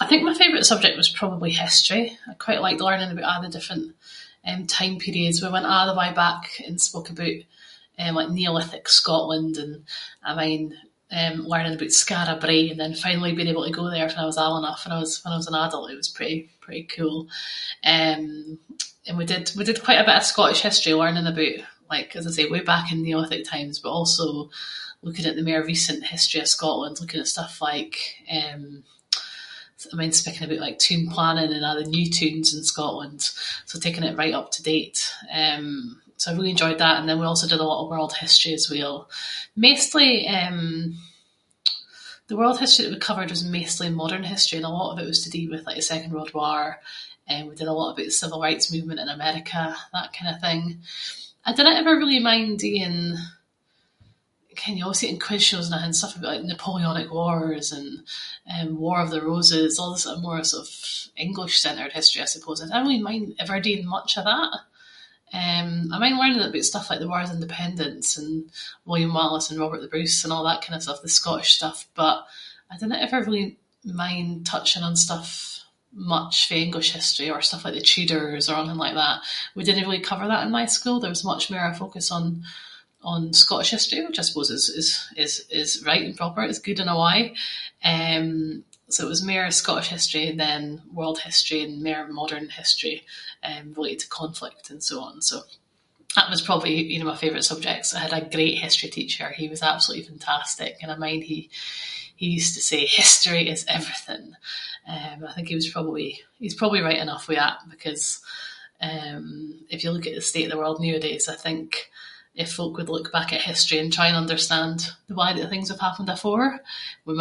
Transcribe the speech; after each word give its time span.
I 0.00 0.06
think 0.06 0.22
my 0.24 0.34
favourite 0.34 0.64
subject 0.66 0.96
was 0.96 1.08
probably 1.08 1.50
history. 1.52 2.18
I 2.28 2.34
quite 2.34 2.60
liked 2.62 2.80
learning 2.86 3.10
about 3.12 3.32
a’ 3.38 3.42
the 3.42 3.48
different 3.56 3.86
eh 4.48 4.58
time 4.78 4.96
periods. 5.06 5.38
We 5.40 5.48
went 5.54 5.66
a’ 5.74 5.80
the 5.86 5.94
way 6.00 6.10
back 6.24 6.42
and 6.66 6.74
spoke 6.88 7.08
aboot 7.10 7.38
like 8.18 8.28
neolithic 8.40 8.84
Scotland 8.98 9.54
and 9.62 9.72
I 10.22 10.32
mind 10.42 10.66
eh, 11.16 11.34
learning 11.52 11.74
aboot 11.74 11.90
Skara 12.00 12.34
Brae 12.42 12.70
and 12.70 12.80
then 12.82 12.94
finally 13.06 13.32
being 13.36 13.48
able 13.52 13.64
to 13.64 13.70
go 13.80 13.86
there 13.88 14.08
fann 14.10 14.22
I 14.24 14.26
was 14.30 14.38
old 14.44 14.58
enough 14.60 14.80
when 14.84 14.92
I 14.92 14.98
was- 15.04 15.20
was 15.34 15.46
an 15.50 15.54
adult. 15.64 15.90
It 15.92 15.96
was 16.02 16.08
pretty- 16.16 16.46
pretty 16.64 16.84
cool. 16.96 17.18
Eh 17.92 18.16
and 19.06 19.16
we 19.18 19.24
did- 19.30 19.52
we 19.58 19.64
did 19.68 19.82
quite 19.86 20.00
a 20.00 20.04
bit 20.08 20.16
of 20.20 20.24
Scottish 20.32 20.60
history, 20.68 20.92
learning 20.94 21.26
aboot 21.32 21.60
as 22.18 22.26
I 22.26 22.30
say 22.36 22.44
way 22.54 22.58
back 22.72 22.86
in 22.92 23.02
neolithic 23.06 23.44
times, 23.54 23.76
but 23.82 23.92
also 23.98 24.24
looking 25.06 25.26
at 25.28 25.36
the 25.36 25.42
mair 25.48 25.64
recent 25.72 26.04
history 26.14 26.40
of 26.42 26.48
Scotland. 26.56 26.96
Looking 27.02 27.20
at 27.22 27.28
stuff 27.36 27.54
like, 27.70 27.94
eh- 28.28 28.56
I 29.90 29.94
mind 29.98 30.12
speaking 30.14 30.42
about 30.46 30.58
like 30.66 30.78
toon 30.84 31.04
planning 31.14 31.52
and 31.54 31.64
a’ 31.68 31.78
the 31.84 31.88
new 31.96 32.08
toons 32.16 32.48
in 32.56 32.64
Scotland. 32.72 33.20
So 33.68 33.74
taking 33.78 34.02
it 34.08 34.16
right 34.20 34.34
up 34.38 34.48
to 34.52 34.62
date, 34.72 35.00
eh, 35.40 35.62
so 36.20 36.24
I 36.32 36.34
really 36.36 36.50
enjoyed 36.56 36.78
that 36.80 36.96
and 36.98 37.06
then 37.08 37.20
we 37.20 37.26
also 37.30 37.46
did 37.48 37.60
a 37.60 37.62
lot 37.70 37.82
of 37.84 37.90
world 37.92 38.14
history 38.24 38.54
as 38.58 38.66
well. 38.74 38.96
Maistly, 39.62 40.10
eh, 40.36 40.58
the 42.28 42.36
world 42.40 42.58
history 42.58 42.84
that 42.86 42.94
we 42.94 42.98
covered 43.08 43.30
was 43.30 43.44
maistly 43.56 43.94
modern 44.02 44.24
history, 44.34 44.56
and 44.58 44.66
a 44.66 44.68
lot 44.80 44.90
of 44.92 44.98
it 45.00 45.06
was 45.10 45.22
to 45.22 45.30
do 45.36 45.42
with 45.50 45.64
like 45.66 45.76
the 45.78 45.82
second 45.92 46.10
world 46.14 46.32
war. 46.38 46.62
Eh 47.30 47.42
we 47.46 47.54
did 47.58 47.68
a 47.68 47.72
lot 47.78 47.90
aboot 47.90 48.06
the 48.06 48.10
civil 48.22 48.40
rights 48.46 48.72
movement 48.74 48.98
in 49.04 49.08
America, 49.18 49.62
that 49.94 50.12
kind 50.16 50.30
of 50.34 50.38
thing. 50.44 50.62
I 51.48 51.52
dinna 51.56 51.74
ever 51.80 51.94
really 52.00 52.20
mind 52.30 52.52
doing- 52.66 53.18
ken 54.60 54.74
you 54.78 54.82
always 54.84 55.00
see 55.00 55.08
it 55.08 55.10
in 55.16 55.20
quiz 55.26 55.42
shows 55.46 55.66
and 55.70 55.76
athing, 55.78 55.94
stuff 55.96 56.14
aboot 56.16 56.30
like 56.32 56.40
the 56.40 56.46
Napoleonic 56.54 57.08
Wars 57.16 57.68
and 57.76 57.88
eh 58.54 58.64
War 58.82 58.98
of 59.02 59.10
the 59.12 59.20
Roses, 59.30 59.74
a’ 59.82 60.14
the 60.14 60.22
more 60.26 60.40
sort 60.46 60.64
of 60.66 60.70
English 61.26 61.56
centred 61.64 61.92
history 61.98 62.22
I 62.22 62.24
suppose. 62.34 62.58
I 62.62 62.64
dinna 62.64 62.80
really 62.84 62.98
mind 63.08 63.24
ever 63.44 63.60
doing 63.66 63.86
much 63.96 64.12
of 64.20 64.24
that, 64.30 64.52
eh 65.38 65.60
I 65.60 65.96
mind 66.02 66.16
learning 66.18 66.40
aboot 66.44 66.64
stuff 66.70 66.88
like 66.88 67.00
the 67.02 67.08
wars 67.12 67.28
of 67.28 67.34
independence 67.38 68.08
and 68.20 68.32
William 68.90 69.12
Wallace 69.16 69.48
and 69.50 69.60
Robert 69.62 69.82
the 69.82 69.88
Bruce 69.94 70.18
and 70.24 70.32
a’ 70.34 70.38
that 70.48 70.62
kind 70.64 70.76
of 70.76 70.82
stuff, 70.86 71.00
the 71.02 71.10
Scottish 71.20 71.52
stuff, 71.58 71.78
but 72.02 72.16
I 72.70 72.74
dinna 72.78 72.96
ever 73.06 73.18
really 73.22 73.46
mind 74.04 74.30
touching 74.54 74.82
on 74.88 74.96
stuff 75.08 75.30
much 76.18 76.38
fae 76.48 76.62
English 76.66 76.90
history 76.98 77.28
or 77.32 77.40
stuff 77.48 77.64
like 77.64 77.74
the 77.74 77.80
Tudors 77.92 78.44
or 78.48 78.56
onything 78.58 78.78
like 78.86 78.94
that. 79.02 79.16
We 79.56 79.62
didnae 79.64 79.82
really 79.86 80.00
cover 80.10 80.26
that 80.28 80.42
in 80.44 80.50
my 80.58 80.66
school, 80.76 80.96
there 80.98 81.16
was 81.16 81.22
much 81.32 81.44
mair 81.52 81.66
a 81.70 81.72
focus 81.82 82.06
on- 82.16 82.38
on 83.12 83.20
Scottish 83.42 83.70
history, 83.76 84.00
which 84.04 84.18
I 84.18 84.22
suppose 84.28 84.50
is- 84.50 85.06
is 85.64 85.72
right 85.90 86.02
and 86.06 86.16
proper- 86.20 86.42
it’s 86.50 86.58
good 86.66 86.80
in 86.84 86.88
a 86.88 86.98
way. 87.06 87.18
Eh 87.92 88.26
so 88.94 88.98
it 89.06 89.08
was 89.12 89.22
mair 89.30 89.44
Scottish 89.60 89.86
history 89.96 90.28
than 90.44 90.62
world 90.98 91.18
history, 91.28 91.60
and 91.66 91.80
mair 91.86 92.02
modern 92.20 92.46
history 92.60 92.96
eh 93.48 93.60
related 93.78 94.00
to 94.02 94.08
conflict 94.20 94.64
and 94.72 94.80
so 94.88 94.94
on. 95.08 95.14
So, 95.28 95.36
that 96.16 96.28
was 96.32 96.42
probably 96.48 96.74
my 97.04 97.14
favourite 97.22 97.44
subject. 97.50 97.84
I 97.96 98.00
had 98.04 98.12
a 98.18 98.26
great 98.36 98.58
history 98.66 98.88
teacher, 98.98 99.26
he 99.40 99.48
was 99.52 99.62
absolutely 99.72 100.06
fantastic 100.10 100.74
and 100.82 100.90
I 100.92 100.96
mind 101.04 101.20
he- 101.30 101.50
he 102.20 102.26
used 102.38 102.54
to 102.56 102.60
say 102.70 102.80
“history 103.00 103.42
is 103.54 103.64
everything”, 103.78 104.24
eh 104.92 105.12
I 105.28 105.32
think 105.34 105.46
he 105.48 105.54
was 105.60 105.68
probably- 105.76 106.18
he 106.40 106.44
was 106.50 106.54
probably 106.60 106.80
right 106.84 106.98
enough 107.04 107.24
with 107.28 107.38
that, 107.42 107.56
because 107.74 108.02
eh 108.86 109.18
if 109.74 109.80
you 109.82 109.90
look 109.92 110.06
at 110.08 110.14
the 110.14 110.20
state 110.30 110.44
of 110.46 110.50
the 110.52 110.58
world 110.62 110.80
nooadays 110.84 111.24
I 111.28 111.34
think 111.44 111.66
if 112.42 112.48
folk 112.58 112.74
would 112.76 112.88
look 112.94 113.08
back 113.16 113.30
at 113.32 113.42
history 113.52 113.78
and 113.80 113.90
try 113.96 114.06
and 114.08 114.16
understand 114.22 114.78
the 115.08 115.14
way 115.18 115.30
that 115.34 115.48
things 115.52 115.68
have 115.70 115.80
happened 115.86 116.08
afore, 116.12 116.48
we 117.06 117.14
might 117.14 117.16
no 117.16 117.16
mak 117.16 117.16
the 117.16 117.16
same 117.16 117.16
mistakes 117.16 117.17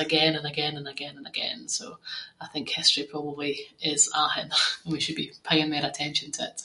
again 0.00 0.34
and 0.34 0.46
again 0.46 0.76
and 0.76 0.88
again 0.88 1.16
and 1.16 1.26
again. 1.26 1.68
So, 1.68 1.98
I 2.40 2.46
think 2.48 2.68
history 2.68 3.06
probably 3.10 3.60
is 3.80 4.10
athing. 4.14 4.52
We 4.84 5.00
should 5.00 5.14
be 5.16 5.32
paying 5.44 5.70
mair 5.70 5.84
attention 5.86 6.32
to 6.32 6.44
it. 6.44 6.62